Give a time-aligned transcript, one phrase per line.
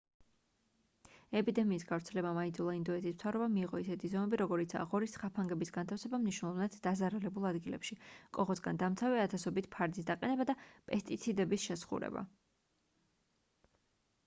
[1.39, 7.97] ეპიდემიის გავრცელებამ აიძულა ინდოეთის მთავრობა მიეღო ისეთი ზომები როგორიცაა ღორის ხაფანგების განთავსება მნიშვნელოვნად დაზარალებულ ადგილებში
[8.39, 10.55] კოღოსგან დამცავი ათასობით ფარდის დაყენება და
[10.89, 12.25] პესტიციდების შესხურება